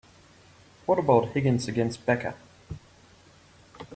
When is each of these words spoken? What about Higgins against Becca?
What 0.87 0.97
about 0.97 1.29
Higgins 1.33 1.67
against 1.67 2.07
Becca? 2.07 2.33